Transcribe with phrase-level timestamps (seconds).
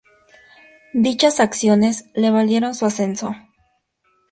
[0.95, 3.35] Dichas acciones le valieron su ascenso.